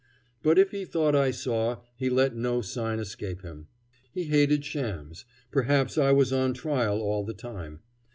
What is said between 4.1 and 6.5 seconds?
He hated shams; perhaps I was